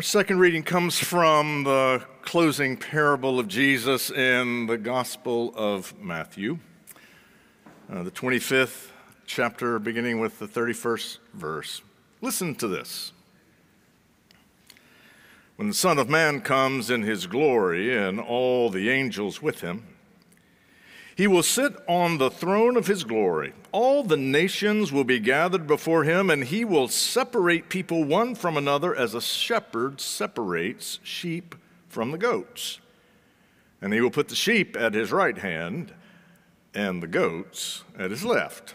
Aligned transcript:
Our 0.00 0.04
second 0.04 0.38
reading 0.38 0.62
comes 0.62 0.98
from 0.98 1.64
the 1.64 2.02
closing 2.22 2.78
parable 2.78 3.38
of 3.38 3.48
Jesus 3.48 4.10
in 4.10 4.64
the 4.64 4.78
Gospel 4.78 5.52
of 5.54 5.92
Matthew, 6.00 6.58
uh, 7.92 8.04
the 8.04 8.10
25th 8.10 8.92
chapter, 9.26 9.78
beginning 9.78 10.18
with 10.18 10.38
the 10.38 10.48
31st 10.48 11.18
verse. 11.34 11.82
Listen 12.22 12.54
to 12.54 12.66
this. 12.66 13.12
When 15.56 15.68
the 15.68 15.74
Son 15.74 15.98
of 15.98 16.08
Man 16.08 16.40
comes 16.40 16.88
in 16.88 17.02
his 17.02 17.26
glory 17.26 17.94
and 17.94 18.18
all 18.18 18.70
the 18.70 18.88
angels 18.88 19.42
with 19.42 19.60
him, 19.60 19.86
he 21.16 21.26
will 21.26 21.42
sit 21.42 21.74
on 21.86 22.18
the 22.18 22.30
throne 22.30 22.76
of 22.76 22.86
his 22.86 23.04
glory. 23.04 23.52
All 23.72 24.02
the 24.02 24.16
nations 24.16 24.92
will 24.92 25.04
be 25.04 25.18
gathered 25.18 25.66
before 25.66 26.04
him, 26.04 26.30
and 26.30 26.44
he 26.44 26.64
will 26.64 26.88
separate 26.88 27.68
people 27.68 28.04
one 28.04 28.34
from 28.34 28.56
another 28.56 28.94
as 28.94 29.14
a 29.14 29.20
shepherd 29.20 30.00
separates 30.00 30.98
sheep 31.02 31.54
from 31.88 32.10
the 32.10 32.18
goats. 32.18 32.80
And 33.82 33.92
he 33.92 34.00
will 34.00 34.10
put 34.10 34.28
the 34.28 34.34
sheep 34.34 34.76
at 34.76 34.94
his 34.94 35.12
right 35.12 35.38
hand 35.38 35.92
and 36.74 37.02
the 37.02 37.06
goats 37.06 37.84
at 37.98 38.10
his 38.10 38.24
left. 38.24 38.74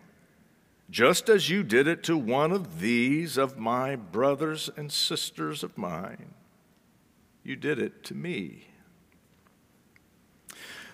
just 0.91 1.29
as 1.29 1.49
you 1.49 1.63
did 1.63 1.87
it 1.87 2.03
to 2.03 2.17
one 2.17 2.51
of 2.51 2.81
these 2.81 3.37
of 3.37 3.57
my 3.57 3.95
brothers 3.95 4.69
and 4.75 4.91
sisters 4.91 5.63
of 5.63 5.77
mine, 5.77 6.33
you 7.43 7.55
did 7.55 7.79
it 7.79 8.03
to 8.03 8.13
me. 8.13 8.67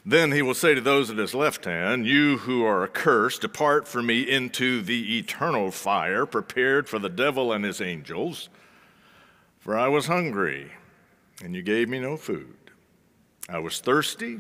Then 0.06 0.32
he 0.32 0.42
will 0.42 0.54
say 0.54 0.74
to 0.74 0.80
those 0.80 1.10
at 1.10 1.18
his 1.18 1.34
left 1.34 1.66
hand, 1.66 2.06
You 2.06 2.38
who 2.38 2.64
are 2.64 2.86
accursed, 2.86 3.42
depart 3.42 3.88
from 3.88 4.06
me 4.06 4.22
into 4.22 4.82
the 4.82 5.18
eternal 5.18 5.72
fire 5.72 6.26
prepared 6.26 6.88
for 6.88 7.00
the 7.00 7.10
devil 7.10 7.52
and 7.52 7.66
his 7.66 7.82
angels. 7.82 8.48
For 9.60 9.78
I 9.78 9.90
was 9.90 10.06
hungry, 10.06 10.72
and 11.44 11.54
you 11.54 11.62
gave 11.62 11.90
me 11.90 12.00
no 12.00 12.16
food. 12.16 12.56
I 13.50 13.60
was 13.60 13.82
thirsty 13.82 14.40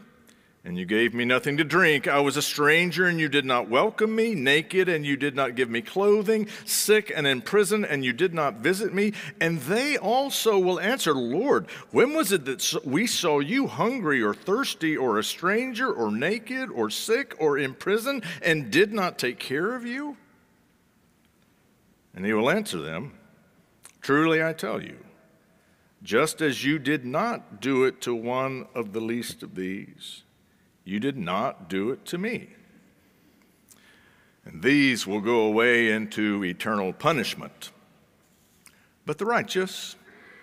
and 0.67 0.77
you 0.77 0.83
gave 0.83 1.13
me 1.13 1.23
nothing 1.23 1.55
to 1.55 1.63
drink. 1.63 2.09
I 2.09 2.19
was 2.19 2.35
a 2.35 2.41
stranger, 2.41 3.05
and 3.05 3.21
you 3.21 3.29
did 3.29 3.45
not 3.45 3.69
welcome 3.69 4.13
me, 4.13 4.35
naked, 4.35 4.89
and 4.89 5.05
you 5.05 5.15
did 5.15 5.33
not 5.33 5.55
give 5.55 5.69
me 5.69 5.81
clothing, 5.81 6.49
sick 6.65 7.09
and 7.15 7.25
in 7.25 7.39
prison, 7.39 7.85
and 7.85 8.03
you 8.03 8.11
did 8.11 8.33
not 8.33 8.55
visit 8.55 8.93
me. 8.93 9.13
And 9.39 9.61
they 9.61 9.97
also 9.97 10.59
will 10.59 10.77
answer, 10.81 11.13
Lord, 11.13 11.67
when 11.91 12.13
was 12.13 12.33
it 12.33 12.43
that 12.43 12.81
we 12.83 13.07
saw 13.07 13.39
you 13.39 13.67
hungry 13.67 14.21
or 14.21 14.33
thirsty 14.33 14.97
or 14.97 15.17
a 15.17 15.23
stranger 15.23 15.89
or 15.89 16.11
naked 16.11 16.69
or 16.69 16.89
sick 16.89 17.33
or 17.39 17.57
in 17.57 17.73
prison 17.73 18.21
and 18.41 18.69
did 18.69 18.91
not 18.91 19.17
take 19.17 19.39
care 19.39 19.73
of 19.73 19.85
you? 19.85 20.17
And 22.13 22.25
he 22.25 22.33
will 22.33 22.49
answer 22.49 22.81
them, 22.81 23.13
Truly 24.01 24.43
I 24.43 24.51
tell 24.51 24.83
you, 24.83 24.97
just 26.03 26.41
as 26.41 26.65
you 26.65 26.77
did 26.77 27.05
not 27.05 27.61
do 27.61 27.85
it 27.85 28.01
to 28.01 28.13
one 28.13 28.67
of 28.75 28.91
the 28.91 28.99
least 28.99 29.43
of 29.43 29.55
these, 29.55 30.23
you 30.87 31.01
did 31.01 31.17
not 31.17 31.67
do 31.67 31.91
it 31.91 32.05
to 32.05 32.17
me. 32.17 32.47
And 34.45 34.63
these 34.63 35.05
will 35.05 35.19
go 35.19 35.41
away 35.41 35.91
into 35.91 36.45
eternal 36.45 36.93
punishment, 36.93 37.71
but 39.05 39.17
the 39.17 39.25
righteous 39.25 39.97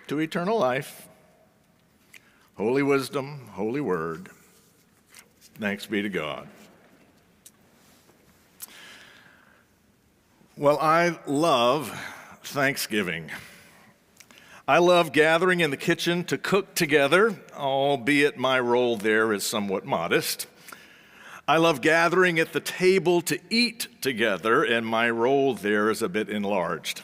to 0.05 0.19
eternal 0.19 0.59
life. 0.59 1.09
Holy 2.57 2.83
wisdom, 2.83 3.49
holy 3.53 3.81
word. 3.81 4.29
Thanks 5.55 5.87
be 5.87 6.03
to 6.03 6.09
God. 6.09 6.47
Well, 10.55 10.77
I 10.79 11.17
love 11.25 11.89
Thanksgiving. 12.43 13.31
I 14.67 14.79
love 14.79 15.11
gathering 15.11 15.59
in 15.59 15.69
the 15.69 15.77
kitchen 15.77 16.23
to 16.23 16.39
cook 16.39 16.73
together, 16.73 17.39
albeit 17.55 18.35
my 18.35 18.59
role 18.59 18.97
there 18.97 19.31
is 19.31 19.45
somewhat 19.45 19.85
modest. 19.85 20.47
I 21.47 21.57
love 21.57 21.81
gathering 21.81 22.39
at 22.39 22.51
the 22.51 22.59
table 22.59 23.21
to 23.21 23.37
eat 23.51 23.87
together, 24.01 24.63
and 24.63 24.83
my 24.83 25.07
role 25.11 25.53
there 25.53 25.91
is 25.91 26.01
a 26.01 26.09
bit 26.09 26.29
enlarged. 26.29 27.03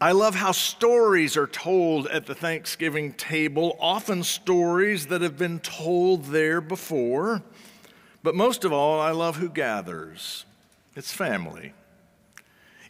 I 0.00 0.12
love 0.12 0.36
how 0.36 0.52
stories 0.52 1.36
are 1.36 1.48
told 1.48 2.06
at 2.06 2.26
the 2.26 2.34
Thanksgiving 2.36 3.12
table, 3.14 3.76
often 3.80 4.22
stories 4.22 5.08
that 5.08 5.22
have 5.22 5.36
been 5.36 5.58
told 5.58 6.26
there 6.26 6.60
before. 6.60 7.42
But 8.22 8.36
most 8.36 8.64
of 8.64 8.72
all, 8.72 9.00
I 9.00 9.10
love 9.10 9.34
who 9.34 9.48
gathers. 9.48 10.44
It's 10.94 11.12
family 11.12 11.72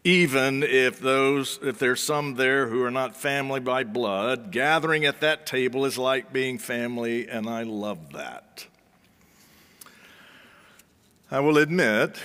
even 0.04 0.62
if 0.62 0.98
those 0.98 1.58
if 1.62 1.78
there's 1.78 2.02
some 2.02 2.34
there 2.34 2.68
who 2.68 2.82
are 2.82 2.90
not 2.90 3.14
family 3.14 3.60
by 3.60 3.84
blood 3.84 4.50
gathering 4.50 5.04
at 5.04 5.20
that 5.20 5.46
table 5.46 5.84
is 5.84 5.98
like 5.98 6.32
being 6.32 6.58
family 6.58 7.28
and 7.28 7.48
i 7.48 7.62
love 7.62 8.12
that. 8.12 8.66
I 11.30 11.40
will 11.40 11.58
admit 11.58 12.16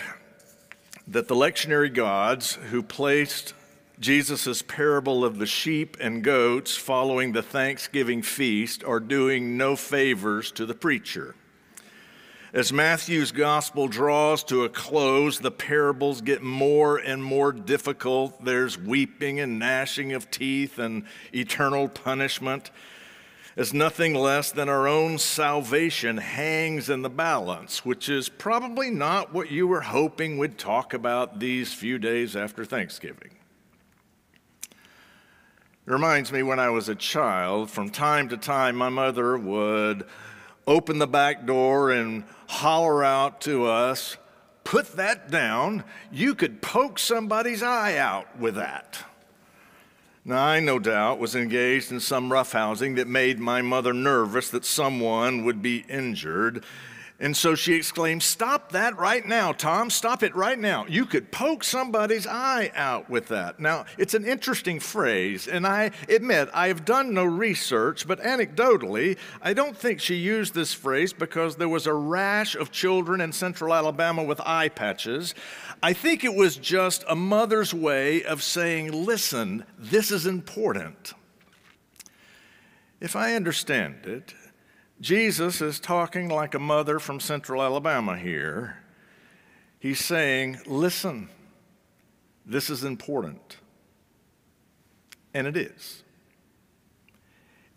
that 1.08 1.28
the 1.28 1.36
lectionary 1.36 1.94
gods 1.94 2.56
who 2.56 2.82
placed 2.82 3.54
jesus' 4.00 4.62
parable 4.62 5.26
of 5.26 5.38
the 5.38 5.46
sheep 5.46 5.98
and 6.00 6.24
goats 6.24 6.78
following 6.78 7.34
the 7.34 7.44
thanksgiving 7.44 8.22
feast 8.22 8.86
are 8.86 9.02
doing 9.02 9.58
no 9.58 9.76
favors 9.76 10.50
to 10.54 10.66
the 10.66 10.74
preacher 10.74 11.36
as 12.56 12.72
Matthew's 12.72 13.34
gospel 13.34 13.90
draws 13.90 14.42
to 14.46 14.64
a 14.64 14.70
close, 14.70 15.40
the 15.40 15.52
parables 15.52 16.22
get 16.22 16.42
more 16.42 16.98
and 16.98 17.22
more 17.22 17.52
difficult. 17.52 18.46
There's 18.46 18.78
weeping 18.78 19.42
and 19.42 19.60
gnashing 19.60 20.14
of 20.14 20.32
teeth 20.32 20.80
and 20.80 21.04
eternal 21.34 21.90
punishment, 21.90 22.72
as 23.58 23.74
nothing 23.74 24.14
less 24.14 24.54
than 24.54 24.70
our 24.70 24.88
own 24.88 25.18
salvation 25.18 26.16
hangs 26.16 26.90
in 26.90 27.02
the 27.02 27.10
balance, 27.10 27.84
which 27.84 28.08
is 28.08 28.30
probably 28.30 28.90
not 28.90 29.34
what 29.34 29.52
you 29.52 29.68
were 29.68 29.82
hoping 29.82 30.38
we'd 30.38 30.58
talk 30.58 30.94
about 30.94 31.42
these 31.42 31.74
few 31.74 32.00
days 32.00 32.38
after 32.38 32.64
Thanksgiving. 32.64 33.32
It 34.72 35.92
reminds 35.92 36.32
me 36.32 36.42
when 36.42 36.60
I 36.60 36.70
was 36.70 36.88
a 36.88 36.96
child, 36.96 37.70
from 37.70 37.90
time 37.90 38.30
to 38.30 38.38
time, 38.38 38.78
my 38.78 38.90
mother 38.90 39.38
would 39.38 40.06
open 40.68 41.00
the 41.00 41.08
back 41.08 41.46
door 41.46 41.92
and 41.92 42.24
holler 42.48 43.04
out 43.04 43.42
to 43.42 43.66
us, 43.66 44.18
put 44.64 44.96
that 44.96 45.30
down. 45.30 45.84
You 46.12 46.36
could 46.36 46.62
poke 46.62 47.00
somebody's 47.00 47.64
eye 47.64 47.98
out 47.98 48.38
with 48.40 48.56
that. 48.56 49.04
Now, 50.28 50.44
I 50.44 50.60
no 50.60 50.80
doubt 50.80 51.20
was 51.20 51.36
engaged 51.36 51.92
in 51.92 52.00
some 52.00 52.32
roughhousing 52.32 52.96
that 52.96 53.08
made 53.08 53.38
my 53.38 53.62
mother 53.62 53.94
nervous 53.94 54.50
that 54.50 54.66
someone 54.66 55.46
would 55.46 55.62
be 55.62 55.86
injured. 55.88 56.64
And 57.18 57.36
so 57.36 57.56
she 57.56 57.74
exclaimed, 57.74 58.24
Stop 58.24 58.74
that 58.74 58.98
right 58.98 59.26
now, 59.26 59.54
Tom. 59.54 59.90
Stop 59.90 60.22
it 60.22 60.36
right 60.36 60.60
now. 60.60 60.86
You 60.88 61.06
could 61.06 61.32
poke 61.32 61.64
somebody's 61.64 62.28
eye 62.28 62.72
out 62.76 63.10
with 63.10 63.30
that. 63.30 63.58
Now, 63.58 63.86
it's 63.98 64.14
an 64.14 64.26
interesting 64.26 64.82
phrase, 64.82 65.48
and 65.48 65.66
I 65.66 65.92
admit 66.10 66.50
I 66.54 66.68
have 66.68 66.84
done 66.84 67.14
no 67.14 67.24
research, 67.24 68.06
but 68.06 68.20
anecdotally, 68.20 69.18
I 69.42 69.54
don't 69.54 69.78
think 69.78 70.02
she 70.02 70.16
used 70.16 70.54
this 70.54 70.74
phrase 70.74 71.14
because 71.14 71.56
there 71.56 71.70
was 71.70 71.88
a 71.88 71.94
rash 71.94 72.54
of 72.56 72.72
children 72.72 73.22
in 73.22 73.32
central 73.32 73.74
Alabama 73.74 74.24
with 74.24 74.42
eye 74.42 74.70
patches. 74.70 75.34
I 75.82 75.94
think 75.94 76.26
it 76.26 76.36
was 76.36 76.58
just 76.58 77.06
a 77.08 77.16
mother's 77.16 77.74
way 77.74 78.24
of 78.24 78.44
saying, 78.44 78.92
Listen, 79.06 79.64
this 79.78 80.12
is 80.12 80.26
important. 80.26 81.14
If 83.00 83.16
I 83.16 83.36
understand 83.36 84.06
it, 84.06 84.34
Jesus 85.02 85.62
is 85.62 85.80
talking 85.80 86.30
like 86.30 86.54
a 86.56 86.60
mother 86.60 87.00
from 87.00 87.20
central 87.20 87.62
Alabama 87.62 88.18
here. 88.18 88.78
He's 89.80 90.04
saying, 90.04 90.60
Listen, 90.66 91.30
this 92.46 92.70
is 92.70 92.84
important. 92.84 93.58
And 95.34 95.48
it 95.48 95.58
is. 95.58 96.04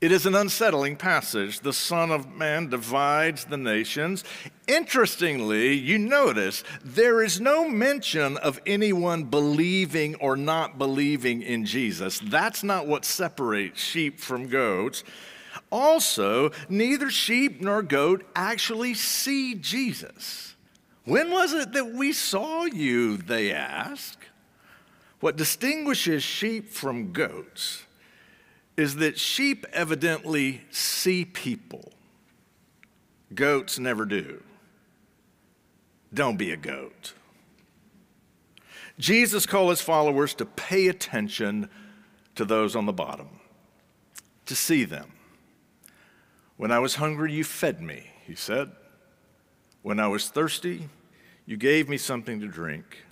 It 0.01 0.13
is 0.13 0.27
an 0.27 0.37
unsettling 0.37 0.95
passage. 0.95 1.59
The 1.59 1.73
Son 1.73 2.13
of 2.13 2.33
Man 2.33 2.69
divides 2.69 3.47
the 3.47 3.57
nations. 3.57 4.23
Interestingly, 4.69 5.73
you 5.73 5.99
notice 5.99 6.63
there 6.85 7.21
is 7.21 7.41
no 7.41 7.69
mention 7.69 8.37
of 8.37 8.61
anyone 8.65 9.25
believing 9.25 10.15
or 10.17 10.37
not 10.37 10.79
believing 10.79 11.43
in 11.43 11.65
Jesus. 11.65 12.21
That's 12.21 12.63
not 12.63 12.87
what 12.87 13.05
separates 13.05 13.83
sheep 13.83 14.21
from 14.21 14.47
goats. 14.47 15.03
Also, 15.71 16.51
neither 16.69 17.11
sheep 17.11 17.61
nor 17.61 17.83
goat 17.83 18.25
actually 18.35 18.95
see 18.95 19.55
Jesus. 19.55 20.55
When 21.05 21.31
was 21.31 21.53
it 21.55 21.73
that 21.73 21.93
we 21.93 22.13
saw 22.13 22.65
you? 22.65 23.17
They 23.17 23.53
ask. 23.53 24.19
What 25.21 25.37
distinguishes 25.37 26.23
sheep 26.23 26.69
from 26.71 27.13
goats 27.13 27.85
is 28.77 28.97
that 28.97 29.19
sheep 29.19 29.67
evidently 29.73 30.63
see 30.71 31.25
people, 31.25 31.93
goats 33.35 33.79
never 33.79 34.05
do. 34.05 34.43
Don't 36.15 36.37
be 36.37 36.53
a 36.53 36.57
goat. 36.57 37.13
Jesus 38.99 39.47
called 39.47 39.71
his 39.71 39.81
followers 39.81 40.35
to 40.35 40.45
pay 40.45 40.89
attention 40.89 41.69
to 42.37 42.45
those 42.45 42.77
on 42.77 42.87
the 42.87 42.93
bottom, 42.93 43.29
to 44.47 44.55
see 44.55 44.85
them. 44.85 45.13
When 46.59 46.73
I 46.73 46.81
was 46.81 46.97
hungry, 46.97 47.33
you 47.33 47.45
fed 47.45 47.81
me, 47.81 48.11
he 48.27 48.35
said. 48.35 48.73
When 49.83 49.99
I 49.99 50.09
was 50.09 50.29
thirsty, 50.29 50.89
you 51.47 51.57
gave 51.57 51.89
me 51.89 51.97
something 51.97 52.41
to 52.41 52.49
drink. 52.49 53.05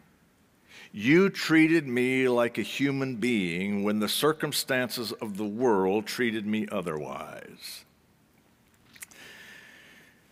You 0.93 1.31
treated 1.31 1.87
me 1.87 2.29
like 2.29 2.59
a 2.59 2.63
human 2.63 3.17
being 3.17 3.83
when 3.83 4.01
the 4.01 4.09
circumstances 4.09 5.13
of 5.13 5.39
the 5.39 5.47
world 5.47 6.07
treated 6.07 6.45
me 6.45 6.67
otherwise. 6.71 7.86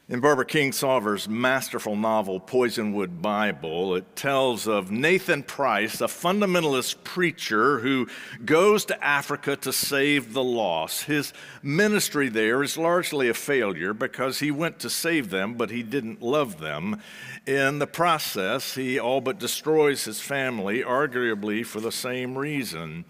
In 0.07 0.21
Barbara 0.21 0.45
Kingsolver's 0.45 1.31
masterful 1.31 1.97
novel, 1.97 2.39
Poisonwood 2.39 3.23
Bible, 3.23 3.95
it 3.95 4.15
tells 4.15 4.69
of 4.69 4.91
Nathan 4.91 5.43
Price, 5.43 6.03
a 6.03 6.09
fundamentalist 6.09 7.03
preacher 7.05 7.79
who 7.79 8.07
goes 8.45 8.85
to 8.85 9.03
Africa 9.03 9.57
to 9.57 9.73
save 9.73 10.35
the 10.35 10.45
lost. 10.45 11.05
His 11.05 11.33
ministry 11.63 12.29
there 12.29 12.63
is 12.63 12.77
largely 12.77 13.31
a 13.31 13.35
failure 13.35 13.95
because 13.95 14.41
he 14.41 14.51
went 14.51 14.79
to 14.81 14.91
save 14.91 15.31
them, 15.31 15.55
but 15.55 15.71
he 15.71 15.83
didn't 15.83 16.21
love 16.21 16.61
them. 16.61 17.01
In 17.47 17.79
the 17.79 17.87
process, 17.87 18.75
he 18.75 18.99
all 18.99 19.23
but 19.23 19.39
destroys 19.39 20.05
his 20.05 20.21
family, 20.21 20.83
arguably 20.83 21.65
for 21.65 21.81
the 21.81 21.91
same 21.91 22.37
reason. 22.37 23.07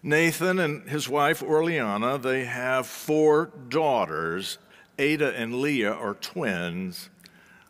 Nathan 0.00 0.60
and 0.60 0.88
his 0.88 1.08
wife 1.08 1.40
Orleanna, 1.40 2.22
they 2.22 2.44
have 2.44 2.86
four 2.86 3.50
daughters, 3.68 4.58
Ada 4.98 5.34
and 5.34 5.56
Leah 5.56 5.92
are 5.92 6.14
twins. 6.14 7.10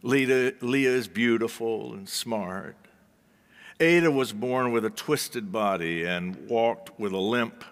Leah, 0.03 0.53
Leah 0.61 0.91
is 0.91 1.09
beautiful 1.09 1.95
and 1.95 2.09
smart. 2.09 2.77
Ada 3.81 4.11
was 4.11 4.33
born 4.33 4.73
with 4.73 4.85
a 4.85 4.91
twisted 4.91 5.51
body 5.51 6.05
and 6.05 6.49
walked 6.49 6.99
with 6.99 7.13
a 7.13 7.19
limp, 7.19 7.65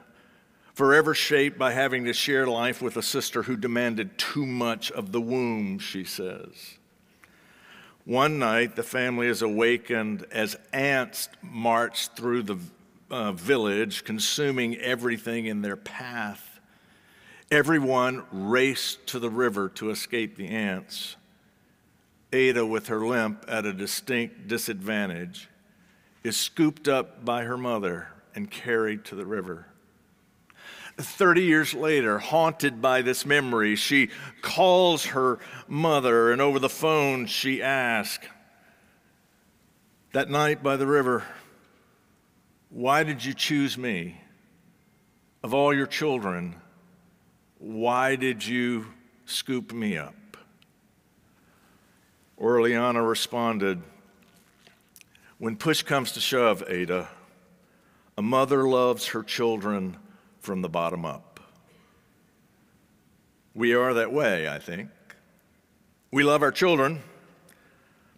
forever 0.75 1.15
shaped 1.15 1.59
by 1.59 1.73
having 1.73 2.05
to 2.05 2.13
share 2.13 2.47
life 2.47 2.83
with 2.83 2.97
a 2.97 3.03
sister 3.03 3.45
who 3.45 3.57
demanded 3.57 4.19
too 4.19 4.47
much 4.47 4.91
of 4.91 5.13
the 5.13 5.21
womb, 5.21 5.79
she 5.79 6.05
says. 6.05 6.79
One 8.05 8.41
night, 8.41 8.75
the 8.75 8.83
family 8.83 9.29
is 9.29 9.43
awakened 9.43 10.27
as 10.33 10.57
ants 10.73 11.29
march 11.41 12.09
through 12.09 12.43
the 12.43 12.59
uh, 13.11 13.33
village, 13.33 14.03
consuming 14.03 14.77
everything 14.79 15.47
in 15.47 15.63
their 15.63 15.77
path. 15.77 16.52
Everyone 17.53 18.25
raced 18.33 19.07
to 19.09 19.19
the 19.19 19.29
river 19.29 19.69
to 19.75 19.91
escape 19.91 20.37
the 20.37 20.49
ants. 20.49 21.17
Ada, 22.33 22.65
with 22.65 22.87
her 22.87 23.07
limp 23.07 23.45
at 23.47 23.67
a 23.67 23.75
distinct 23.75 24.49
disadvantage, 24.49 25.51
is 26.25 26.35
scooped 26.35 26.89
up 26.89 27.27
by 27.27 27.45
her 27.45 27.59
mother 27.59 28.09
and 28.35 28.51
carried 28.51 29.05
to 29.05 29.15
the 29.15 29.27
river. 29.27 29.67
30 30.97 31.43
years 31.43 31.75
later, 31.75 32.19
haunted 32.19 32.81
by 32.81 33.03
this 33.03 33.27
memory, 33.27 33.77
she 33.77 34.09
calls 34.41 35.05
her 35.05 35.39
mother, 35.69 36.33
and 36.33 36.41
over 36.41 36.59
the 36.59 36.71
phone, 36.71 37.27
she 37.27 37.63
asks, 37.63 38.27
That 40.15 40.31
night 40.31 40.63
by 40.63 40.79
the 40.79 40.87
river, 40.87 41.23
why 42.71 43.03
did 43.03 43.23
you 43.23 43.35
choose 43.35 43.77
me? 43.77 44.23
Of 45.43 45.53
all 45.53 45.75
your 45.75 45.87
children, 45.87 46.55
why 47.63 48.17
did 48.17 48.45
you 48.45 48.87
scoop 49.25 49.73
me 49.73 49.97
up? 49.97 50.37
Orleanna 52.37 53.09
responded, 53.09 53.81
When 55.39 55.57
push 55.57 55.83
comes 55.83 56.11
to 56.13 56.21
shove, 56.21 56.65
Ada, 56.67 57.09
a 58.19 58.23
mother 58.23 58.69
loves 58.69 59.07
her 59.09 59.23
children 59.23 59.97
from 60.41 60.61
the 60.61 60.69
bottom 60.69 61.05
up. 61.05 61.39
We 63.55 63.75
are 63.75 63.95
that 63.95 64.13
way, 64.13 64.49
I 64.49 64.59
think. 64.59 64.91
We 66.11 66.25
love 66.25 66.43
our 66.43 66.51
children, 66.51 67.03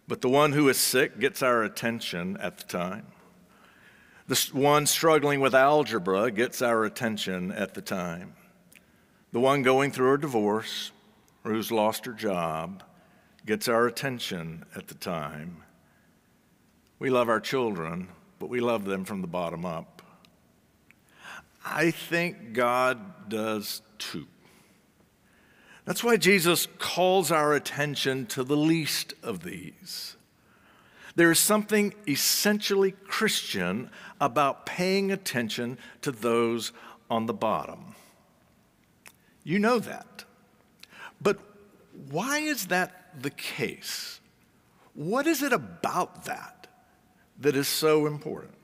but 0.07 0.21
the 0.21 0.29
one 0.29 0.53
who 0.53 0.67
is 0.69 0.77
sick 0.79 1.19
gets 1.19 1.43
our 1.43 1.61
attention 1.61 2.35
at 2.37 2.57
the 2.57 2.63
time. 2.63 3.05
The 4.27 4.49
one 4.53 4.87
struggling 4.87 5.39
with 5.39 5.53
algebra 5.53 6.31
gets 6.31 6.63
our 6.63 6.83
attention 6.83 7.51
at 7.51 7.75
the 7.75 7.81
time. 7.81 8.33
The 9.35 9.41
one 9.41 9.63
going 9.63 9.91
through 9.91 10.13
a 10.13 10.17
divorce 10.17 10.93
or 11.43 11.51
who's 11.51 11.69
lost 11.69 12.05
her 12.05 12.13
job 12.13 12.81
gets 13.45 13.67
our 13.67 13.85
attention 13.85 14.63
at 14.77 14.87
the 14.87 14.93
time. 14.93 15.57
We 16.99 17.09
love 17.09 17.27
our 17.27 17.41
children, 17.41 18.07
but 18.39 18.47
we 18.47 18.61
love 18.61 18.85
them 18.85 19.03
from 19.03 19.19
the 19.19 19.27
bottom 19.27 19.65
up. 19.65 20.01
I 21.65 21.91
think 21.91 22.53
God 22.53 23.27
does 23.27 23.81
too. 23.97 24.25
That's 25.83 26.01
why 26.01 26.15
Jesus 26.15 26.69
calls 26.79 27.29
our 27.29 27.53
attention 27.53 28.27
to 28.27 28.43
the 28.45 28.55
least 28.55 29.15
of 29.21 29.43
these. 29.43 30.15
There 31.17 31.29
is 31.29 31.39
something 31.39 31.93
essentially 32.07 32.91
Christian 32.91 33.89
about 34.21 34.65
paying 34.65 35.11
attention 35.11 35.77
to 36.03 36.13
those 36.13 36.71
on 37.09 37.25
the 37.25 37.33
bottom. 37.33 37.95
You 39.45 39.59
know 39.59 39.79
that. 39.79 40.25
But 41.21 41.39
why 42.09 42.39
is 42.39 42.65
that 42.67 43.21
the 43.21 43.29
case? 43.29 44.19
What 44.95 45.27
is 45.27 45.43
it 45.43 45.53
about 45.53 46.25
that 46.25 46.67
that 47.39 47.55
is 47.55 47.67
so 47.67 48.07
important? 48.07 48.54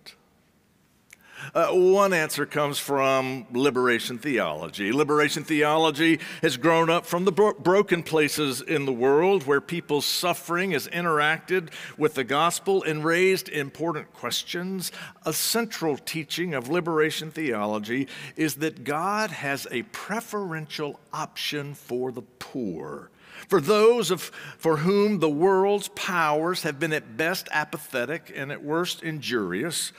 Uh, 1.54 1.70
one 1.70 2.14
answer 2.14 2.46
comes 2.46 2.80
from 2.80 3.46
liberation 3.52 4.18
theology. 4.18 4.92
Liberation 4.92 5.44
theology 5.44 6.20
has 6.42 6.58
grown 6.58 6.90
up 6.90 7.06
from 7.06 7.26
the 7.26 7.32
bro- 7.32 7.54
broken 7.54 8.04
places 8.04 8.62
in 8.62 8.86
the 8.86 8.94
world 8.94 9.46
where 9.46 9.62
people's 9.62 10.06
suffering 10.06 10.72
has 10.72 10.88
interacted 10.88 11.70
with 11.98 12.14
the 12.14 12.24
gospel 12.24 12.84
and 12.84 13.04
raised 13.04 13.50
important 13.50 14.14
questions. 14.14 14.92
A 15.26 15.34
central 15.34 15.98
teaching 15.98 16.54
of 16.54 16.70
liberation 16.70 17.32
theology 17.32 18.08
is 18.36 18.56
that 18.56 18.84
God 18.84 19.32
has 19.32 19.68
a 19.72 19.84
preferential 19.84 21.00
option 21.14 21.74
for 21.74 22.12
the 22.12 22.22
poor. 22.22 23.10
For 23.48 23.60
those 23.60 24.12
of, 24.12 24.22
for 24.22 24.78
whom 24.78 25.20
the 25.20 25.30
world's 25.30 25.90
powers 25.90 26.64
have 26.64 26.80
been 26.80 26.94
at 26.94 27.18
best 27.18 27.50
apathetic 27.52 28.32
and 28.34 28.52
at 28.52 28.64
worst 28.64 29.04
injurious, 29.04 29.92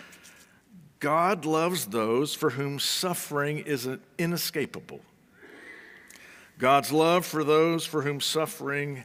God 1.02 1.44
loves 1.44 1.86
those 1.86 2.32
for 2.32 2.50
whom 2.50 2.78
suffering 2.78 3.58
is 3.58 3.88
inescapable. 4.18 5.00
God's 6.60 6.92
love 6.92 7.26
for 7.26 7.42
those 7.42 7.84
for 7.84 8.02
whom 8.02 8.20
suffering 8.20 9.02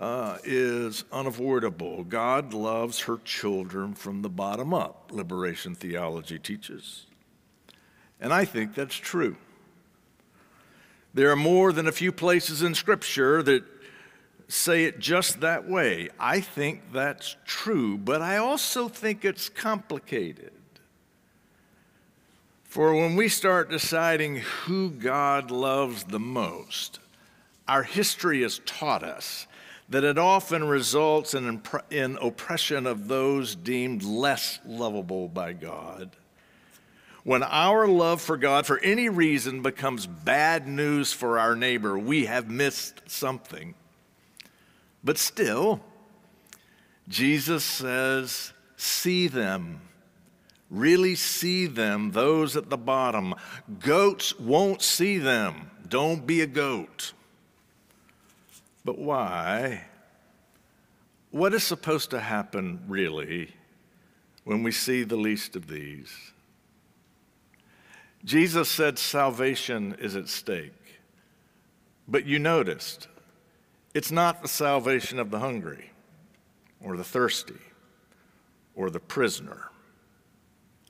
uh, 0.00 0.38
is 0.42 1.04
unavoidable. 1.12 2.02
God 2.02 2.52
loves 2.52 3.02
her 3.02 3.20
children 3.24 3.94
from 3.94 4.22
the 4.22 4.28
bottom 4.28 4.74
up, 4.74 5.12
liberation 5.12 5.76
theology 5.76 6.40
teaches. 6.40 7.06
And 8.20 8.32
I 8.32 8.44
think 8.44 8.74
that's 8.74 8.96
true. 8.96 9.36
There 11.14 11.30
are 11.30 11.36
more 11.36 11.72
than 11.72 11.86
a 11.86 11.92
few 11.92 12.10
places 12.10 12.62
in 12.62 12.74
Scripture 12.74 13.44
that 13.44 13.62
say 14.48 14.86
it 14.86 14.98
just 14.98 15.40
that 15.42 15.68
way. 15.68 16.08
I 16.18 16.40
think 16.40 16.92
that's 16.92 17.36
true, 17.44 17.96
but 17.96 18.22
I 18.22 18.38
also 18.38 18.88
think 18.88 19.24
it's 19.24 19.48
complicated. 19.48 20.50
For 22.68 22.94
when 22.94 23.16
we 23.16 23.30
start 23.30 23.70
deciding 23.70 24.36
who 24.36 24.90
God 24.90 25.50
loves 25.50 26.04
the 26.04 26.20
most, 26.20 27.00
our 27.66 27.82
history 27.82 28.42
has 28.42 28.60
taught 28.66 29.02
us 29.02 29.46
that 29.88 30.04
it 30.04 30.18
often 30.18 30.64
results 30.64 31.32
in, 31.32 31.62
in 31.88 32.18
oppression 32.20 32.86
of 32.86 33.08
those 33.08 33.54
deemed 33.54 34.02
less 34.02 34.60
lovable 34.66 35.28
by 35.28 35.54
God. 35.54 36.10
When 37.24 37.42
our 37.42 37.88
love 37.88 38.20
for 38.20 38.36
God, 38.36 38.66
for 38.66 38.78
any 38.80 39.08
reason, 39.08 39.62
becomes 39.62 40.06
bad 40.06 40.68
news 40.68 41.10
for 41.10 41.38
our 41.38 41.56
neighbor, 41.56 41.98
we 41.98 42.26
have 42.26 42.50
missed 42.50 43.00
something. 43.06 43.74
But 45.02 45.16
still, 45.16 45.80
Jesus 47.08 47.64
says, 47.64 48.52
See 48.76 49.26
them. 49.26 49.87
Really 50.70 51.14
see 51.14 51.66
them, 51.66 52.10
those 52.10 52.56
at 52.56 52.68
the 52.70 52.76
bottom. 52.76 53.34
Goats 53.80 54.38
won't 54.38 54.82
see 54.82 55.18
them. 55.18 55.70
Don't 55.88 56.26
be 56.26 56.42
a 56.42 56.46
goat. 56.46 57.12
But 58.84 58.98
why? 58.98 59.84
What 61.30 61.54
is 61.54 61.64
supposed 61.64 62.10
to 62.10 62.20
happen, 62.20 62.80
really, 62.86 63.54
when 64.44 64.62
we 64.62 64.72
see 64.72 65.04
the 65.04 65.16
least 65.16 65.56
of 65.56 65.68
these? 65.68 66.10
Jesus 68.24 68.68
said 68.68 68.98
salvation 68.98 69.96
is 69.98 70.16
at 70.16 70.28
stake. 70.28 70.72
But 72.06 72.26
you 72.26 72.38
noticed, 72.38 73.08
it's 73.94 74.10
not 74.10 74.42
the 74.42 74.48
salvation 74.48 75.18
of 75.18 75.30
the 75.30 75.38
hungry 75.38 75.90
or 76.82 76.96
the 76.96 77.04
thirsty 77.04 77.60
or 78.74 78.90
the 78.90 79.00
prisoner, 79.00 79.70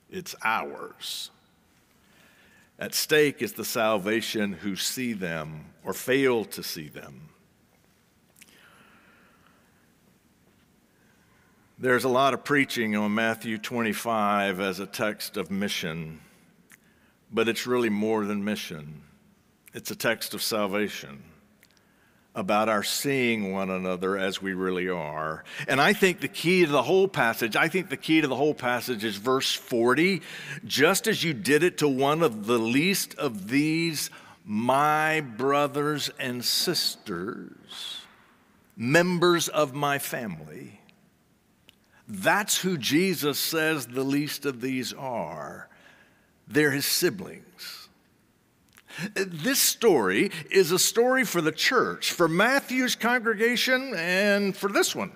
it's 0.09 0.35
ours. 0.43 1.31
At 2.77 2.93
stake 2.93 3.41
is 3.41 3.53
the 3.53 3.65
salvation 3.65 4.53
who 4.53 4.75
see 4.75 5.13
them 5.13 5.65
or 5.83 5.93
fail 5.93 6.45
to 6.45 6.63
see 6.63 6.87
them. 6.87 7.29
There's 11.77 12.03
a 12.03 12.09
lot 12.09 12.33
of 12.33 12.43
preaching 12.43 12.95
on 12.95 13.13
Matthew 13.13 13.57
25 13.57 14.59
as 14.59 14.79
a 14.79 14.85
text 14.85 15.37
of 15.37 15.49
mission, 15.49 16.19
but 17.31 17.47
it's 17.47 17.65
really 17.65 17.89
more 17.89 18.25
than 18.25 18.43
mission. 18.43 19.03
It's 19.73 19.91
a 19.91 19.95
text 19.95 20.33
of 20.33 20.41
salvation 20.41 21.23
about 22.39 22.69
our 22.69 22.83
seeing 22.83 23.51
one 23.51 23.69
another 23.69 24.17
as 24.17 24.41
we 24.41 24.53
really 24.53 24.89
are. 24.89 25.43
And 25.67 25.79
I 25.79 25.93
think 25.93 26.21
the 26.21 26.27
key 26.27 26.65
to 26.65 26.71
the 26.71 26.81
whole 26.81 27.07
passage, 27.07 27.55
I 27.55 27.67
think 27.67 27.89
the 27.89 27.97
key 27.97 28.21
to 28.21 28.27
the 28.27 28.35
whole 28.35 28.53
passage 28.53 29.03
is 29.03 29.17
verse 29.17 29.53
40. 29.53 30.21
Just 30.65 31.07
as 31.07 31.23
you 31.23 31.33
did 31.33 31.61
it 31.61 31.77
to 31.79 31.87
one 31.87 32.23
of 32.23 32.47
the 32.47 32.57
least 32.57 33.13
of 33.15 33.49
these, 33.49 34.09
my 34.43 35.21
brothers 35.21 36.09
and 36.19 36.43
sisters, 36.43 38.01
members 38.75 39.47
of 39.49 39.73
my 39.73 39.99
family 39.99 40.79
that's 42.09 42.59
who 42.59 42.75
Jesus 42.75 43.37
says 43.37 43.85
the 43.85 44.03
least 44.03 44.47
of 44.47 44.61
these 44.61 44.93
are. 44.93 45.69
They're 46.47 46.71
his 46.71 46.87
siblings. 46.87 47.78
This 49.13 49.59
story 49.59 50.31
is 50.49 50.71
a 50.71 50.79
story 50.79 51.23
for 51.23 51.41
the 51.41 51.51
church, 51.51 52.11
for 52.11 52.27
Matthew's 52.27 52.95
congregation, 52.95 53.93
and 53.95 54.55
for 54.55 54.69
this 54.69 54.95
one. 54.95 55.11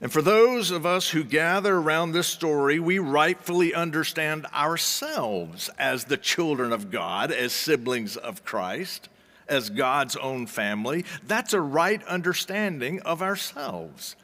And 0.00 0.12
for 0.12 0.22
those 0.22 0.70
of 0.70 0.86
us 0.86 1.10
who 1.10 1.24
gather 1.24 1.74
around 1.76 2.12
this 2.12 2.28
story, 2.28 2.78
we 2.78 3.00
rightfully 3.00 3.74
understand 3.74 4.46
ourselves 4.54 5.70
as 5.76 6.04
the 6.04 6.16
children 6.16 6.72
of 6.72 6.90
God, 6.90 7.32
as 7.32 7.52
siblings 7.52 8.16
of 8.16 8.44
Christ, 8.44 9.08
as 9.48 9.70
God's 9.70 10.14
own 10.14 10.46
family. 10.46 11.04
That's 11.26 11.52
a 11.52 11.60
right 11.60 12.04
understanding 12.04 13.00
of 13.00 13.22
ourselves. 13.22 14.14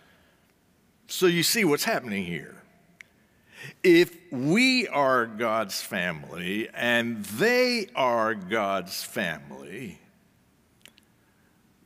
So 1.08 1.26
you 1.26 1.42
see 1.42 1.64
what's 1.64 1.84
happening 1.84 2.24
here. 2.24 2.63
If 3.82 4.16
we 4.30 4.88
are 4.88 5.26
God's 5.26 5.80
family 5.80 6.68
and 6.74 7.24
they 7.24 7.88
are 7.94 8.34
God's 8.34 9.02
family, 9.02 9.98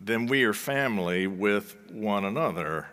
then 0.01 0.27
we 0.27 0.45
are 0.45 0.53
family 0.53 1.27
with 1.27 1.77
one 1.91 2.25
another. 2.25 2.89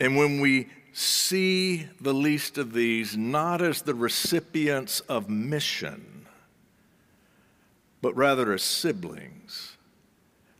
And 0.00 0.16
when 0.16 0.40
we 0.40 0.68
see 0.92 1.88
the 2.00 2.12
least 2.12 2.58
of 2.58 2.72
these 2.72 3.16
not 3.16 3.62
as 3.62 3.82
the 3.82 3.94
recipients 3.94 5.00
of 5.00 5.30
mission, 5.30 6.26
but 8.00 8.16
rather 8.16 8.52
as 8.52 8.62
siblings, 8.62 9.76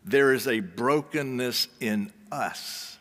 there 0.04 0.32
is 0.32 0.46
a 0.46 0.60
brokenness 0.60 1.68
in 1.80 2.12
us 2.30 2.98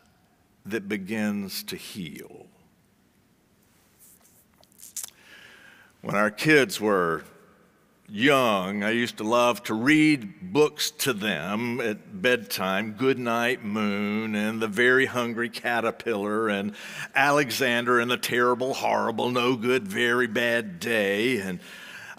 that 0.66 0.90
begins 0.90 1.64
to 1.64 1.76
heal. 1.76 2.48
When 6.02 6.16
our 6.16 6.32
kids 6.32 6.82
were 6.82 7.24
young, 8.10 8.84
I 8.84 8.90
used 8.90 9.18
to 9.18 9.24
love 9.24 9.62
to 9.66 9.76
read 9.76 10.52
books 10.52 10.90
to 10.90 11.14
them 11.14 11.80
at 11.80 12.24
bedtime 12.24 12.94
Goodnight 12.94 13.64
Moon 13.64 14.34
and 14.34 14.60
The 14.60 14.68
Very 14.68 15.06
Hungry 15.06 15.48
Caterpillar 15.48 16.50
and 16.50 16.74
Alexander 17.14 18.00
and 18.00 18.10
the 18.10 18.18
Terrible, 18.18 18.74
Horrible, 18.74 19.30
No 19.30 19.56
Good, 19.56 19.88
Very 19.88 20.26
Bad 20.26 20.80
Day. 20.80 21.40
And 21.40 21.60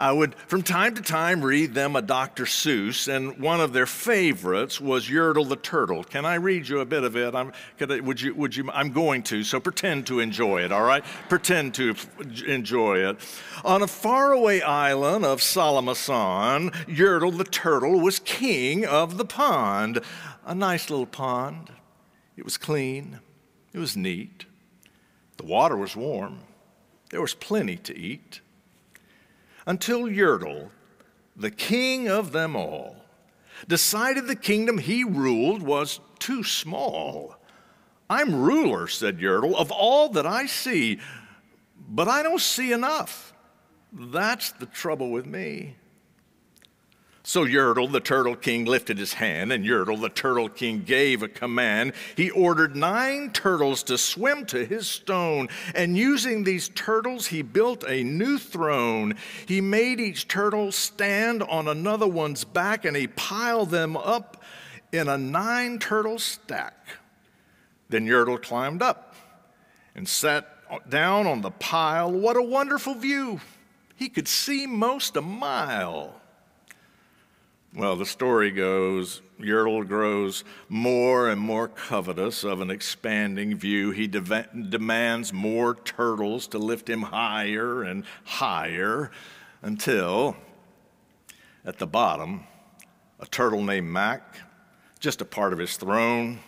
I 0.02 0.10
would, 0.10 0.34
from 0.34 0.62
time 0.62 0.96
to 0.96 1.00
time, 1.00 1.44
read 1.44 1.74
them 1.74 1.94
a 1.94 2.02
Dr. 2.02 2.44
Seuss, 2.44 3.06
and 3.06 3.38
one 3.38 3.60
of 3.60 3.72
their 3.72 3.86
favorites 3.86 4.80
was 4.80 5.06
Yertle 5.06 5.48
the 5.48 5.54
Turtle. 5.54 6.02
Can 6.02 6.24
I 6.24 6.34
read 6.34 6.66
you 6.66 6.80
a 6.80 6.84
bit 6.84 7.04
of 7.04 7.16
it? 7.16 7.36
I'm, 7.36 7.52
I, 7.80 8.00
would 8.00 8.20
you, 8.20 8.34
would 8.34 8.56
you, 8.56 8.68
I'm 8.72 8.90
going 8.90 9.22
to, 9.22 9.44
so 9.44 9.60
pretend 9.60 10.08
to 10.08 10.18
enjoy 10.18 10.64
it, 10.64 10.72
all 10.72 10.82
right? 10.82 11.04
Pretend 11.28 11.74
to 11.74 11.94
enjoy 12.44 13.10
it. 13.10 13.16
On 13.64 13.80
a 13.80 13.86
faraway 13.86 14.60
island 14.60 15.24
of 15.24 15.40
Sala-ma-Sond, 15.40 16.72
Yertle 16.88 17.38
the 17.38 17.44
Turtle 17.44 18.00
was 18.00 18.18
king 18.18 18.84
of 18.84 19.18
the 19.18 19.24
pond. 19.24 20.00
A 20.44 20.52
nice 20.52 20.90
little 20.90 21.06
pond. 21.06 21.70
It 22.36 22.44
was 22.44 22.56
clean, 22.56 23.20
it 23.72 23.78
was 23.78 23.96
neat. 23.96 24.46
The 25.36 25.44
water 25.44 25.76
was 25.76 25.94
warm, 25.94 26.40
there 27.10 27.20
was 27.20 27.34
plenty 27.34 27.76
to 27.76 27.96
eat 27.96 28.40
until 29.66 30.02
Yertle, 30.02 30.70
the 31.36 31.50
king 31.50 32.08
of 32.08 32.32
them 32.32 32.56
all, 32.56 32.96
decided 33.68 34.26
the 34.26 34.36
kingdom 34.36 34.78
he 34.78 35.04
ruled 35.04 35.62
was 35.62 36.00
too 36.18 36.42
small. 36.42 37.36
I'm 38.10 38.34
ruler, 38.34 38.88
said 38.88 39.18
Yertle, 39.18 39.54
of 39.54 39.70
all 39.70 40.08
that 40.10 40.26
I 40.26 40.46
see, 40.46 40.98
but 41.88 42.08
I 42.08 42.22
don't 42.22 42.40
see 42.40 42.72
enough. 42.72 43.32
That's 43.92 44.52
the 44.52 44.66
trouble 44.66 45.10
with 45.10 45.26
me. 45.26 45.76
So 47.24 47.44
Yertle, 47.44 47.90
the 47.92 48.00
turtle 48.00 48.34
king, 48.34 48.64
lifted 48.64 48.98
his 48.98 49.14
hand, 49.14 49.52
and 49.52 49.64
Yertle, 49.64 50.00
the 50.00 50.08
turtle 50.08 50.48
king, 50.48 50.82
gave 50.82 51.22
a 51.22 51.28
command. 51.28 51.92
He 52.16 52.30
ordered 52.30 52.74
nine 52.74 53.30
turtles 53.30 53.84
to 53.84 53.96
swim 53.96 54.44
to 54.46 54.64
his 54.66 54.88
stone, 54.88 55.48
and 55.72 55.96
using 55.96 56.42
these 56.42 56.68
turtles, 56.70 57.28
he 57.28 57.42
built 57.42 57.84
a 57.86 58.02
new 58.02 58.38
throne. 58.38 59.14
He 59.46 59.60
made 59.60 60.00
each 60.00 60.26
turtle 60.26 60.72
stand 60.72 61.44
on 61.44 61.68
another 61.68 62.08
one's 62.08 62.42
back, 62.42 62.84
and 62.84 62.96
he 62.96 63.06
piled 63.06 63.70
them 63.70 63.96
up 63.96 64.42
in 64.90 65.08
a 65.08 65.16
nine 65.16 65.78
turtle 65.78 66.18
stack. 66.18 66.74
Then 67.88 68.06
Yertle 68.06 68.42
climbed 68.42 68.82
up 68.82 69.14
and 69.94 70.08
sat 70.08 70.48
down 70.88 71.28
on 71.28 71.40
the 71.40 71.50
pile. 71.52 72.10
What 72.10 72.36
a 72.36 72.42
wonderful 72.42 72.94
view! 72.94 73.40
He 73.94 74.08
could 74.08 74.26
see 74.26 74.66
most 74.66 75.16
a 75.16 75.22
mile. 75.22 76.21
Well, 77.74 77.96
the 77.96 78.04
story 78.04 78.50
goes 78.50 79.22
Yertle 79.40 79.88
grows 79.88 80.44
more 80.68 81.30
and 81.30 81.40
more 81.40 81.68
covetous 81.68 82.44
of 82.44 82.60
an 82.60 82.70
expanding 82.70 83.56
view. 83.56 83.92
He 83.92 84.06
de- 84.06 84.48
demands 84.68 85.32
more 85.32 85.74
turtles 85.74 86.46
to 86.48 86.58
lift 86.58 86.90
him 86.90 87.00
higher 87.00 87.82
and 87.82 88.04
higher 88.24 89.10
until, 89.62 90.36
at 91.64 91.78
the 91.78 91.86
bottom, 91.86 92.44
a 93.18 93.26
turtle 93.26 93.62
named 93.62 93.88
Mack, 93.88 94.36
just 95.00 95.22
a 95.22 95.24
part 95.24 95.54
of 95.54 95.58
his 95.58 95.78
throne, 95.78 96.40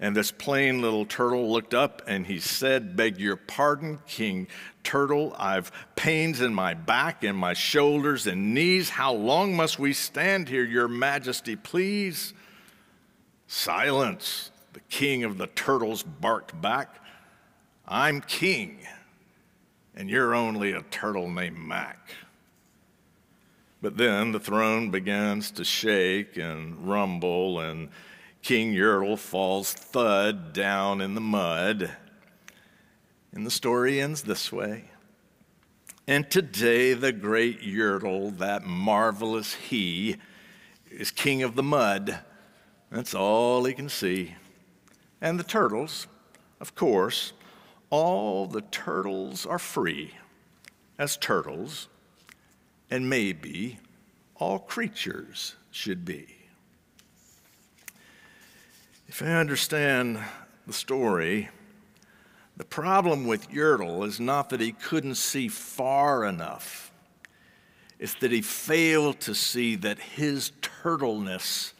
and 0.00 0.16
this 0.16 0.30
plain 0.30 0.80
little 0.80 1.04
turtle 1.04 1.50
looked 1.50 1.74
up 1.74 2.02
and 2.06 2.26
he 2.26 2.38
said, 2.38 2.96
Beg 2.96 3.18
your 3.18 3.36
pardon, 3.36 3.98
King 4.06 4.46
Turtle. 4.84 5.34
I've 5.38 5.72
pains 5.96 6.40
in 6.40 6.54
my 6.54 6.74
back 6.74 7.24
and 7.24 7.36
my 7.36 7.52
shoulders 7.54 8.26
and 8.26 8.54
knees. 8.54 8.90
How 8.90 9.12
long 9.12 9.56
must 9.56 9.78
we 9.78 9.92
stand 9.92 10.48
here, 10.48 10.64
Your 10.64 10.88
Majesty, 10.88 11.56
please? 11.56 12.32
Silence. 13.48 14.50
The 14.72 14.80
king 14.88 15.24
of 15.24 15.38
the 15.38 15.48
turtles 15.48 16.02
barked 16.02 16.60
back. 16.60 17.02
I'm 17.86 18.20
king, 18.20 18.78
and 19.96 20.08
you're 20.08 20.34
only 20.34 20.72
a 20.72 20.82
turtle 20.82 21.28
named 21.28 21.58
Mack. 21.58 22.10
But 23.80 23.96
then 23.96 24.32
the 24.32 24.40
throne 24.40 24.90
begins 24.90 25.50
to 25.52 25.64
shake 25.64 26.36
and 26.36 26.88
rumble, 26.88 27.60
and 27.60 27.88
King 28.42 28.72
Yertle 28.72 29.18
falls 29.18 29.72
thud 29.72 30.52
down 30.52 31.00
in 31.00 31.14
the 31.14 31.20
mud. 31.20 31.90
And 33.32 33.44
the 33.44 33.50
story 33.50 34.00
ends 34.00 34.22
this 34.22 34.52
way. 34.52 34.84
And 36.06 36.30
today, 36.30 36.94
the 36.94 37.12
great 37.12 37.60
Yertle, 37.60 38.38
that 38.38 38.64
marvelous 38.64 39.54
he, 39.54 40.16
is 40.90 41.10
king 41.10 41.42
of 41.42 41.54
the 41.54 41.62
mud. 41.62 42.20
That's 42.90 43.14
all 43.14 43.64
he 43.64 43.74
can 43.74 43.90
see. 43.90 44.34
And 45.20 45.38
the 45.38 45.44
turtles, 45.44 46.06
of 46.60 46.74
course, 46.74 47.34
all 47.90 48.46
the 48.46 48.62
turtles 48.62 49.44
are 49.44 49.58
free 49.58 50.14
as 50.98 51.16
turtles, 51.16 51.88
and 52.90 53.08
maybe 53.08 53.78
all 54.36 54.58
creatures 54.58 55.56
should 55.70 56.04
be. 56.04 56.37
If 59.08 59.22
I 59.22 59.32
understand 59.32 60.18
the 60.66 60.74
story, 60.74 61.48
the 62.58 62.64
problem 62.64 63.26
with 63.26 63.50
Yertle 63.50 64.06
is 64.06 64.20
not 64.20 64.50
that 64.50 64.60
he 64.60 64.72
couldn't 64.72 65.14
see 65.14 65.48
far 65.48 66.26
enough, 66.26 66.92
it's 67.98 68.12
that 68.16 68.30
he 68.30 68.42
failed 68.42 69.18
to 69.20 69.34
see 69.34 69.76
that 69.76 69.98
his 69.98 70.52
turtleness 70.60 71.72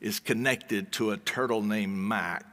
is 0.00 0.20
connected 0.20 0.92
to 0.92 1.10
a 1.10 1.16
turtle 1.16 1.62
named 1.62 1.96
Mack 1.96 2.46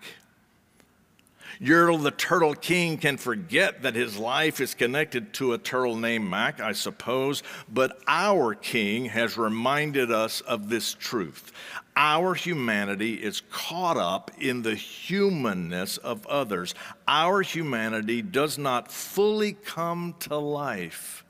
Yertle 1.61 2.03
the 2.03 2.11
Turtle 2.11 2.53
King 2.53 2.97
can 2.97 3.17
forget 3.17 3.81
that 3.83 3.95
his 3.95 4.17
life 4.17 4.59
is 4.59 4.73
connected 4.73 5.33
to 5.35 5.53
a 5.53 5.57
turtle 5.57 5.95
named 5.95 6.29
Mack, 6.29 6.59
I 6.59 6.73
suppose, 6.73 7.43
but 7.71 7.99
our 8.07 8.55
King 8.55 9.05
has 9.05 9.37
reminded 9.37 10.11
us 10.11 10.41
of 10.41 10.69
this 10.69 10.93
truth. 10.93 11.53
Our 11.97 12.33
humanity 12.33 13.13
is 13.13 13.41
caught 13.49 13.95
up 13.95 14.31
in 14.37 14.63
the 14.63 14.75
humanness 14.75 15.97
of 15.97 16.27
others. 16.27 16.75
Our 17.07 17.41
humanity 17.41 18.21
does 18.21 18.57
not 18.57 18.91
fully 18.91 19.53
come 19.53 20.15
to 20.19 20.35
life 20.37 21.23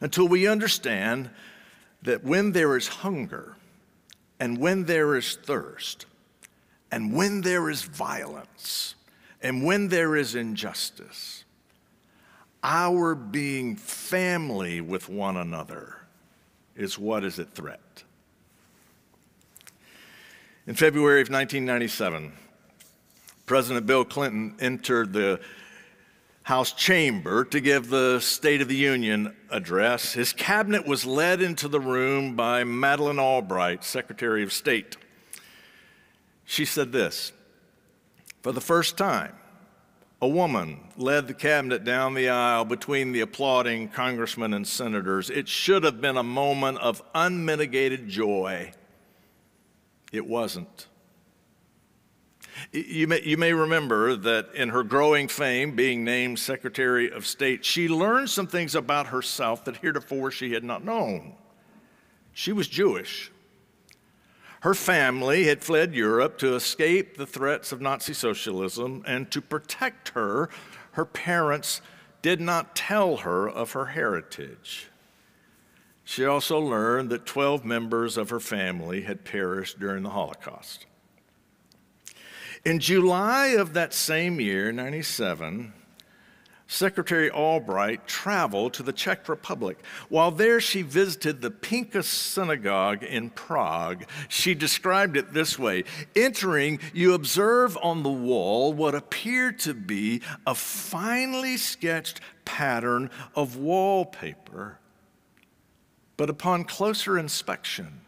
until 0.00 0.26
we 0.26 0.46
understand 0.46 1.28
that 2.02 2.24
when 2.24 2.52
there 2.52 2.76
is 2.76 2.88
hunger, 2.88 3.56
and 4.38 4.56
when 4.56 4.84
there 4.84 5.16
is 5.16 5.36
thirst, 5.36 6.06
and 6.90 7.14
when 7.14 7.42
there 7.42 7.68
is 7.68 7.82
violence, 7.82 8.94
and 9.42 9.64
when 9.64 9.88
there 9.88 10.16
is 10.16 10.34
injustice, 10.34 11.44
our 12.62 13.14
being 13.14 13.76
family 13.76 14.80
with 14.80 15.10
one 15.10 15.36
another 15.36 15.96
is 16.74 16.98
what 16.98 17.22
is 17.22 17.38
at 17.38 17.52
threat. 17.52 18.04
In 20.70 20.76
February 20.76 21.20
of 21.20 21.28
1997, 21.30 22.32
President 23.44 23.86
Bill 23.86 24.04
Clinton 24.04 24.54
entered 24.60 25.12
the 25.12 25.40
House 26.44 26.70
chamber 26.70 27.44
to 27.46 27.60
give 27.60 27.90
the 27.90 28.20
State 28.20 28.60
of 28.60 28.68
the 28.68 28.76
Union 28.76 29.34
address. 29.50 30.12
His 30.12 30.32
cabinet 30.32 30.86
was 30.86 31.04
led 31.04 31.42
into 31.42 31.66
the 31.66 31.80
room 31.80 32.36
by 32.36 32.62
Madeleine 32.62 33.18
Albright, 33.18 33.82
Secretary 33.82 34.44
of 34.44 34.52
State. 34.52 34.96
She 36.44 36.64
said 36.64 36.92
this 36.92 37.32
for 38.40 38.52
the 38.52 38.60
first 38.60 38.96
time, 38.96 39.32
a 40.22 40.28
woman 40.28 40.82
led 40.96 41.26
the 41.26 41.34
cabinet 41.34 41.82
down 41.82 42.14
the 42.14 42.28
aisle 42.28 42.64
between 42.64 43.10
the 43.10 43.22
applauding 43.22 43.88
congressmen 43.88 44.54
and 44.54 44.68
senators. 44.68 45.30
It 45.30 45.48
should 45.48 45.82
have 45.82 46.00
been 46.00 46.16
a 46.16 46.22
moment 46.22 46.78
of 46.78 47.02
unmitigated 47.12 48.08
joy. 48.08 48.72
It 50.12 50.26
wasn't. 50.26 50.88
You 52.72 53.06
may, 53.06 53.22
you 53.22 53.36
may 53.36 53.52
remember 53.52 54.16
that 54.16 54.54
in 54.54 54.70
her 54.70 54.82
growing 54.82 55.28
fame, 55.28 55.74
being 55.74 56.04
named 56.04 56.38
Secretary 56.38 57.10
of 57.10 57.26
State, 57.26 57.64
she 57.64 57.88
learned 57.88 58.28
some 58.28 58.46
things 58.46 58.74
about 58.74 59.08
herself 59.08 59.64
that 59.64 59.78
heretofore 59.78 60.30
she 60.30 60.52
had 60.52 60.64
not 60.64 60.84
known. 60.84 61.34
She 62.32 62.52
was 62.52 62.68
Jewish. 62.68 63.30
Her 64.60 64.74
family 64.74 65.44
had 65.44 65.64
fled 65.64 65.94
Europe 65.94 66.38
to 66.38 66.54
escape 66.54 67.16
the 67.16 67.26
threats 67.26 67.72
of 67.72 67.80
Nazi 67.80 68.12
socialism, 68.12 69.02
and 69.06 69.30
to 69.30 69.40
protect 69.40 70.10
her, 70.10 70.50
her 70.92 71.06
parents 71.06 71.80
did 72.20 72.40
not 72.40 72.76
tell 72.76 73.18
her 73.18 73.48
of 73.48 73.72
her 73.72 73.86
heritage. 73.86 74.88
She 76.10 76.24
also 76.24 76.58
learned 76.58 77.10
that 77.10 77.24
12 77.24 77.64
members 77.64 78.16
of 78.16 78.30
her 78.30 78.40
family 78.40 79.02
had 79.02 79.24
perished 79.24 79.78
during 79.78 80.02
the 80.02 80.10
Holocaust. 80.10 80.86
In 82.64 82.80
July 82.80 83.54
of 83.56 83.74
that 83.74 83.94
same 83.94 84.40
year, 84.40 84.72
97, 84.72 85.72
Secretary 86.66 87.30
Albright 87.30 88.08
traveled 88.08 88.74
to 88.74 88.82
the 88.82 88.92
Czech 88.92 89.28
Republic. 89.28 89.78
While 90.08 90.32
there, 90.32 90.60
she 90.60 90.82
visited 90.82 91.42
the 91.42 91.50
Pinkas 91.52 92.06
Synagogue 92.06 93.04
in 93.04 93.30
Prague. 93.30 94.02
She 94.28 94.56
described 94.56 95.16
it 95.16 95.32
this 95.32 95.60
way 95.60 95.84
Entering, 96.16 96.80
you 96.92 97.14
observe 97.14 97.78
on 97.80 98.02
the 98.02 98.10
wall 98.10 98.72
what 98.72 98.96
appeared 98.96 99.60
to 99.60 99.74
be 99.74 100.22
a 100.44 100.56
finely 100.56 101.56
sketched 101.56 102.20
pattern 102.44 103.10
of 103.36 103.56
wallpaper. 103.56 104.79
But 106.20 106.28
upon 106.28 106.64
closer 106.64 107.18
inspection, 107.18 108.02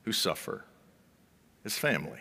who 0.04 0.12
suffer 0.12 0.64
as 1.64 1.76
family? 1.76 2.20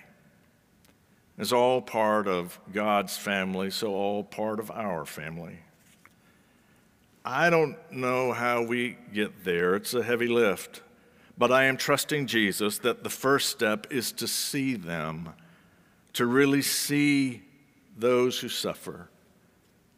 As 1.38 1.54
all 1.54 1.84
part 1.84 2.28
of 2.28 2.60
God's 2.74 3.16
family, 3.16 3.70
so 3.70 3.94
all 3.94 4.24
part 4.24 4.60
of 4.60 4.72
our 4.72 5.06
family. 5.06 5.60
I 7.24 7.52
don't 7.52 7.78
know 7.92 8.34
how 8.34 8.64
we 8.64 8.98
get 9.14 9.44
there. 9.44 9.76
It's 9.76 9.94
a 9.94 10.02
heavy 10.02 10.28
lift. 10.28 10.82
But 11.40 11.54
I 11.54 11.64
am 11.64 11.78
trusting 11.78 12.28
Jesus 12.28 12.80
that 12.80 13.04
the 13.04 13.10
first 13.10 13.50
step 13.50 13.88
is 13.90 14.12
to 14.12 14.28
see 14.28 14.76
them 14.76 15.30
to 16.14 16.26
really 16.26 16.62
see 16.62 17.44
those 17.98 18.40
who 18.40 18.50
suffer 18.50 19.10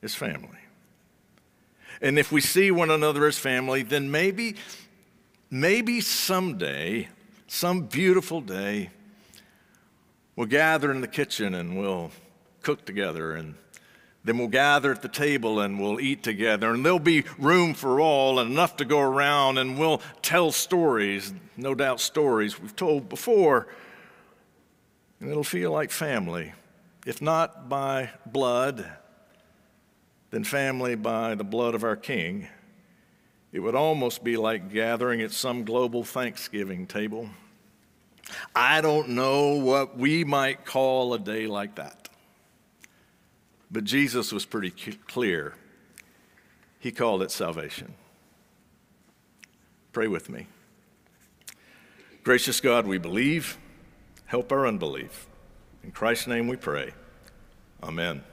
as 0.03 0.13
family. 0.13 0.59
And 1.99 2.19
if 2.19 2.31
we 2.31 2.41
see 2.41 2.69
one 2.69 2.91
another 2.91 3.25
as 3.25 3.39
family, 3.39 3.81
then 3.81 4.11
maybe, 4.11 4.55
maybe 5.49 5.99
someday, 5.99 7.09
some 7.47 7.81
beautiful 7.87 8.41
day, 8.41 8.91
we'll 10.35 10.45
gather 10.45 10.91
in 10.91 11.01
the 11.01 11.07
kitchen 11.07 11.55
and 11.55 11.75
we'll 11.75 12.11
cook 12.61 12.85
together 12.85 13.33
and 13.33 13.55
then 14.23 14.37
we'll 14.37 14.47
gather 14.47 14.91
at 14.91 15.01
the 15.01 15.07
table 15.07 15.59
and 15.59 15.79
we'll 15.79 15.99
eat 15.99 16.21
together, 16.23 16.71
and 16.71 16.85
there'll 16.85 16.99
be 16.99 17.23
room 17.39 17.73
for 17.73 17.99
all 17.99 18.39
and 18.39 18.51
enough 18.51 18.77
to 18.77 18.85
go 18.85 18.99
around, 18.99 19.57
and 19.57 19.79
we'll 19.79 20.01
tell 20.21 20.51
stories, 20.51 21.33
no 21.57 21.73
doubt 21.73 21.99
stories 21.99 22.59
we've 22.59 22.75
told 22.75 23.09
before, 23.09 23.67
And 25.19 25.29
it'll 25.29 25.43
feel 25.43 25.71
like 25.71 25.91
family, 25.91 26.53
if 27.05 27.21
not 27.21 27.69
by 27.69 28.09
blood, 28.25 28.91
then 30.31 30.43
family 30.43 30.95
by 30.95 31.35
the 31.35 31.43
blood 31.43 31.75
of 31.75 31.83
our 31.83 31.95
King. 31.95 32.47
It 33.51 33.59
would 33.59 33.75
almost 33.75 34.23
be 34.23 34.37
like 34.37 34.73
gathering 34.73 35.21
at 35.21 35.31
some 35.31 35.63
global 35.63 36.03
Thanksgiving 36.03 36.87
table. 36.87 37.29
I 38.55 38.81
don't 38.81 39.09
know 39.09 39.55
what 39.55 39.97
we 39.97 40.23
might 40.23 40.65
call 40.65 41.13
a 41.13 41.19
day 41.19 41.47
like 41.47 41.75
that. 41.75 42.00
But 43.71 43.85
Jesus 43.85 44.31
was 44.31 44.45
pretty 44.45 44.71
clear. 44.71 45.53
He 46.79 46.91
called 46.91 47.21
it 47.21 47.31
salvation. 47.31 47.93
Pray 49.93 50.07
with 50.07 50.29
me. 50.29 50.47
Gracious 52.23 52.59
God, 52.59 52.85
we 52.85 52.97
believe. 52.97 53.57
Help 54.25 54.51
our 54.51 54.67
unbelief. 54.67 55.27
In 55.83 55.91
Christ's 55.91 56.27
name 56.27 56.47
we 56.47 56.57
pray. 56.57 56.93
Amen. 57.81 58.23